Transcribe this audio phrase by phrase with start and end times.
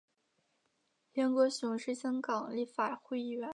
[1.13, 3.47] 梁国雄是香港立法会议员。